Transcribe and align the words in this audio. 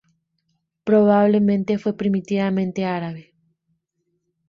Probablemente 0.83 1.77
fue 1.77 1.95
primitivamente 1.95 2.85
árabe. 2.85 3.35